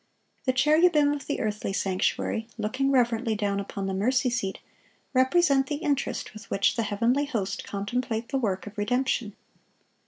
The 0.45 0.51
cherubim 0.53 1.13
of 1.13 1.27
the 1.27 1.39
earthly 1.41 1.71
sanctuary, 1.73 2.47
looking 2.57 2.89
reverently 2.89 3.35
down 3.35 3.59
upon 3.59 3.85
the 3.85 3.93
mercy 3.93 4.31
seat, 4.31 4.57
represent 5.13 5.67
the 5.67 5.75
interest 5.75 6.33
with 6.33 6.49
which 6.49 6.75
the 6.75 6.81
heavenly 6.81 7.25
host 7.25 7.63
contemplate 7.63 8.29
the 8.29 8.39
work 8.39 8.65
of 8.65 8.79
redemption. 8.79 9.35